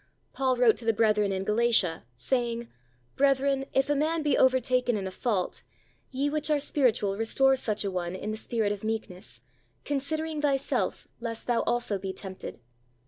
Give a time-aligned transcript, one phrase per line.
[0.33, 2.69] Paul wrote to the brethren in Galatia, saying,
[3.15, 5.61] "Brethren, if a man be over taken in a fault,
[6.09, 9.41] ye which are spiritual restore such an one in the spirit of meekness,
[9.85, 12.59] con sidering thyself, lest thou also be tempted."